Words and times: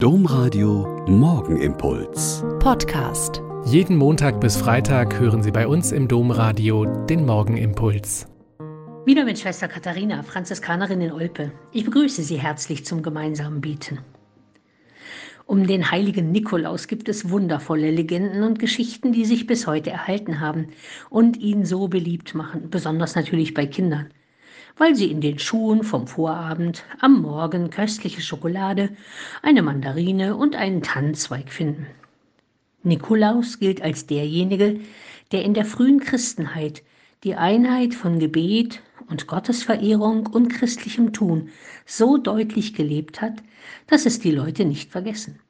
Domradio 0.00 1.04
Morgenimpuls. 1.08 2.44
Podcast. 2.60 3.42
Jeden 3.64 3.96
Montag 3.96 4.40
bis 4.40 4.56
Freitag 4.56 5.18
hören 5.18 5.42
Sie 5.42 5.50
bei 5.50 5.66
uns 5.66 5.90
im 5.90 6.06
Domradio 6.06 6.84
den 6.84 7.26
Morgenimpuls. 7.26 8.28
Wieder 9.06 9.24
mit 9.24 9.40
Schwester 9.40 9.66
Katharina, 9.66 10.22
Franziskanerin 10.22 11.00
in 11.00 11.10
Olpe. 11.10 11.50
Ich 11.72 11.84
begrüße 11.84 12.22
Sie 12.22 12.36
herzlich 12.36 12.84
zum 12.84 13.02
gemeinsamen 13.02 13.60
Bieten. 13.60 13.98
Um 15.46 15.66
den 15.66 15.90
heiligen 15.90 16.30
Nikolaus 16.30 16.86
gibt 16.86 17.08
es 17.08 17.30
wundervolle 17.30 17.90
Legenden 17.90 18.44
und 18.44 18.60
Geschichten, 18.60 19.10
die 19.10 19.24
sich 19.24 19.48
bis 19.48 19.66
heute 19.66 19.90
erhalten 19.90 20.38
haben 20.38 20.68
und 21.10 21.38
ihn 21.38 21.64
so 21.64 21.88
beliebt 21.88 22.36
machen, 22.36 22.70
besonders 22.70 23.16
natürlich 23.16 23.52
bei 23.52 23.66
Kindern 23.66 24.10
weil 24.78 24.94
sie 24.94 25.10
in 25.10 25.20
den 25.20 25.38
Schuhen 25.38 25.82
vom 25.82 26.06
Vorabend 26.06 26.84
am 27.00 27.20
Morgen 27.20 27.70
köstliche 27.70 28.22
Schokolade, 28.22 28.90
eine 29.42 29.62
Mandarine 29.62 30.36
und 30.36 30.56
einen 30.56 30.82
Tannenzweig 30.82 31.52
finden. 31.52 31.86
Nikolaus 32.82 33.58
gilt 33.58 33.82
als 33.82 34.06
derjenige, 34.06 34.80
der 35.32 35.44
in 35.44 35.52
der 35.52 35.64
frühen 35.64 36.00
Christenheit 36.00 36.82
die 37.24 37.34
Einheit 37.34 37.92
von 37.92 38.18
Gebet 38.18 38.80
und 39.08 39.26
Gottesverehrung 39.26 40.26
und 40.26 40.48
christlichem 40.48 41.12
Tun 41.12 41.50
so 41.84 42.16
deutlich 42.16 42.74
gelebt 42.74 43.20
hat, 43.20 43.42
dass 43.88 44.06
es 44.06 44.20
die 44.20 44.30
Leute 44.30 44.64
nicht 44.64 44.90
vergessen. 44.92 45.40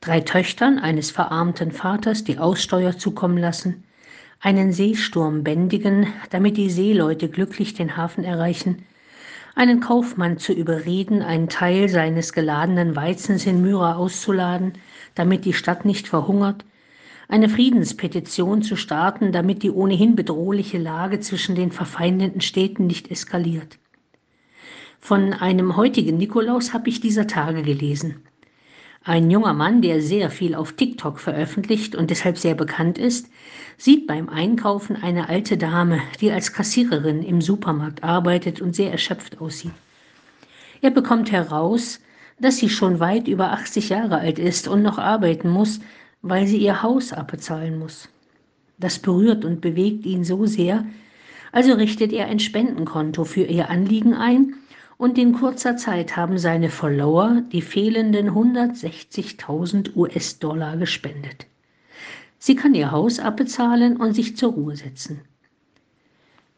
Drei 0.00 0.20
Töchtern 0.20 0.78
eines 0.78 1.10
verarmten 1.10 1.72
Vaters 1.72 2.24
die 2.24 2.38
Aussteuer 2.38 2.96
zukommen 2.96 3.38
lassen, 3.38 3.84
einen 4.40 4.72
Seesturm 4.72 5.42
bändigen, 5.42 6.06
damit 6.30 6.56
die 6.56 6.70
Seeleute 6.70 7.28
glücklich 7.28 7.74
den 7.74 7.96
Hafen 7.96 8.24
erreichen, 8.24 8.84
einen 9.54 9.80
Kaufmann 9.80 10.38
zu 10.38 10.52
überreden, 10.52 11.22
einen 11.22 11.48
Teil 11.48 11.88
seines 11.88 12.32
geladenen 12.32 12.94
Weizens 12.94 13.44
in 13.46 13.60
Myra 13.60 13.96
auszuladen, 13.96 14.74
damit 15.16 15.44
die 15.44 15.52
Stadt 15.52 15.84
nicht 15.84 16.06
verhungert, 16.06 16.64
eine 17.28 17.48
Friedenspetition 17.48 18.62
zu 18.62 18.76
starten, 18.76 19.32
damit 19.32 19.62
die 19.62 19.70
ohnehin 19.70 20.14
bedrohliche 20.14 20.78
Lage 20.78 21.20
zwischen 21.20 21.56
den 21.56 21.72
verfeindeten 21.72 22.40
Städten 22.40 22.86
nicht 22.86 23.10
eskaliert. 23.10 23.78
Von 25.00 25.32
einem 25.32 25.76
heutigen 25.76 26.16
Nikolaus 26.16 26.72
habe 26.72 26.88
ich 26.88 27.00
dieser 27.00 27.26
Tage 27.26 27.62
gelesen. 27.62 28.22
Ein 29.08 29.30
junger 29.30 29.54
Mann, 29.54 29.80
der 29.80 30.02
sehr 30.02 30.28
viel 30.28 30.54
auf 30.54 30.74
TikTok 30.74 31.18
veröffentlicht 31.18 31.96
und 31.96 32.10
deshalb 32.10 32.36
sehr 32.36 32.54
bekannt 32.54 32.98
ist, 32.98 33.30
sieht 33.78 34.06
beim 34.06 34.28
Einkaufen 34.28 34.96
eine 34.96 35.30
alte 35.30 35.56
Dame, 35.56 36.02
die 36.20 36.30
als 36.30 36.52
Kassiererin 36.52 37.22
im 37.22 37.40
Supermarkt 37.40 38.04
arbeitet 38.04 38.60
und 38.60 38.76
sehr 38.76 38.92
erschöpft 38.92 39.40
aussieht. 39.40 39.72
Er 40.82 40.90
bekommt 40.90 41.32
heraus, 41.32 42.00
dass 42.38 42.58
sie 42.58 42.68
schon 42.68 43.00
weit 43.00 43.28
über 43.28 43.52
80 43.52 43.88
Jahre 43.88 44.18
alt 44.18 44.38
ist 44.38 44.68
und 44.68 44.82
noch 44.82 44.98
arbeiten 44.98 45.48
muss, 45.48 45.80
weil 46.20 46.46
sie 46.46 46.58
ihr 46.58 46.82
Haus 46.82 47.14
abbezahlen 47.14 47.78
muss. 47.78 48.10
Das 48.76 48.98
berührt 48.98 49.42
und 49.42 49.62
bewegt 49.62 50.04
ihn 50.04 50.22
so 50.22 50.44
sehr, 50.44 50.84
also 51.50 51.72
richtet 51.72 52.12
er 52.12 52.26
ein 52.26 52.40
Spendenkonto 52.40 53.24
für 53.24 53.44
ihr 53.44 53.70
Anliegen 53.70 54.12
ein 54.12 54.52
und 54.98 55.16
in 55.16 55.32
kurzer 55.32 55.76
Zeit 55.76 56.16
haben 56.16 56.38
seine 56.38 56.68
Follower 56.68 57.42
die 57.52 57.62
fehlenden 57.62 58.30
160.000 58.30 59.94
US-Dollar 59.96 60.76
gespendet. 60.76 61.46
Sie 62.38 62.56
kann 62.56 62.74
ihr 62.74 62.90
Haus 62.90 63.20
abbezahlen 63.20 63.96
und 63.96 64.12
sich 64.12 64.36
zur 64.36 64.52
Ruhe 64.52 64.76
setzen. 64.76 65.20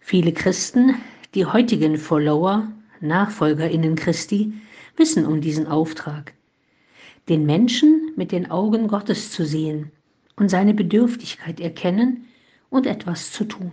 Viele 0.00 0.32
Christen, 0.32 0.94
die 1.34 1.46
heutigen 1.46 1.98
Follower, 1.98 2.66
Nachfolgerinnen 3.00 3.96
Christi, 3.96 4.54
wissen 4.96 5.26
um 5.26 5.40
diesen 5.40 5.66
Auftrag, 5.66 6.32
den 7.28 7.44
Menschen 7.44 8.12
mit 8.16 8.32
den 8.32 8.50
Augen 8.50 8.88
Gottes 8.88 9.30
zu 9.30 9.44
sehen 9.44 9.92
und 10.36 10.48
seine 10.48 10.72
Bedürftigkeit 10.72 11.60
erkennen 11.60 12.28
und 12.70 12.86
etwas 12.86 13.30
zu 13.30 13.44
tun. 13.44 13.72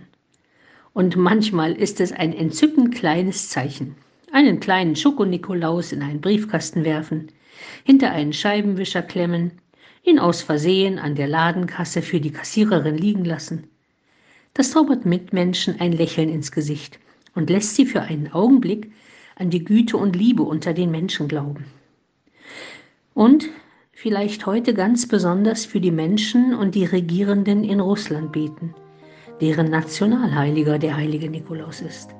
Und 0.92 1.16
manchmal 1.16 1.72
ist 1.72 2.00
es 2.00 2.12
ein 2.12 2.32
entzückend 2.32 2.94
kleines 2.94 3.48
Zeichen 3.48 3.96
einen 4.32 4.60
kleinen 4.60 4.96
Schokonikolaus 4.96 5.92
in 5.92 6.02
einen 6.02 6.20
Briefkasten 6.20 6.84
werfen, 6.84 7.28
hinter 7.84 8.10
einen 8.10 8.32
Scheibenwischer 8.32 9.02
klemmen, 9.02 9.52
ihn 10.04 10.18
aus 10.18 10.42
Versehen 10.42 10.98
an 10.98 11.14
der 11.14 11.28
Ladenkasse 11.28 12.02
für 12.02 12.20
die 12.20 12.32
Kassiererin 12.32 12.96
liegen 12.96 13.24
lassen. 13.24 13.64
Das 14.54 14.72
zaubert 14.72 15.04
Mitmenschen 15.04 15.80
ein 15.80 15.92
Lächeln 15.92 16.28
ins 16.28 16.52
Gesicht 16.52 16.98
und 17.34 17.50
lässt 17.50 17.76
sie 17.76 17.86
für 17.86 18.02
einen 18.02 18.32
Augenblick 18.32 18.90
an 19.36 19.50
die 19.50 19.64
Güte 19.64 19.96
und 19.96 20.16
Liebe 20.16 20.42
unter 20.42 20.74
den 20.74 20.90
Menschen 20.90 21.28
glauben. 21.28 21.64
Und 23.14 23.48
vielleicht 23.92 24.46
heute 24.46 24.74
ganz 24.74 25.06
besonders 25.06 25.64
für 25.64 25.80
die 25.80 25.90
Menschen 25.90 26.54
und 26.54 26.74
die 26.74 26.84
Regierenden 26.84 27.64
in 27.64 27.80
Russland 27.80 28.32
beten, 28.32 28.74
deren 29.40 29.70
Nationalheiliger 29.70 30.78
der 30.78 30.96
heilige 30.96 31.28
Nikolaus 31.30 31.80
ist. 31.80 32.19